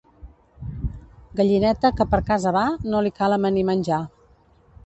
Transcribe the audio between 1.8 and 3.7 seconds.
que per casa va, no li cal amanir